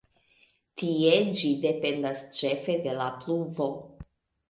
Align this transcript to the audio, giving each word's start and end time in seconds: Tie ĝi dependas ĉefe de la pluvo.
Tie 0.81 1.11
ĝi 1.41 1.53
dependas 1.67 2.25
ĉefe 2.41 2.79
de 2.89 2.99
la 3.01 3.15
pluvo. 3.23 3.73